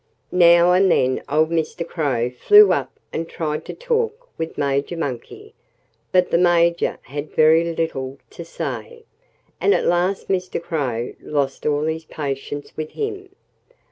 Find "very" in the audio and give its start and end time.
7.35-7.63